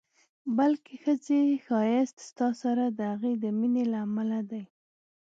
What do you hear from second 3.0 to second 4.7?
هغې د مینې له امله دی.